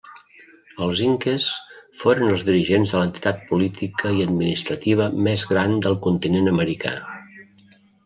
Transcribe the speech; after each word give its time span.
Els 0.85 1.03
inques 1.07 1.45
foren 2.05 2.31
els 2.37 2.47
dirigents 2.49 2.95
de 2.95 3.03
l'entitat 3.03 3.45
política 3.53 4.15
i 4.19 4.27
administrativa 4.27 5.11
més 5.31 5.47
gran 5.55 5.81
del 5.89 6.03
continent 6.11 6.55
americà. 6.57 6.99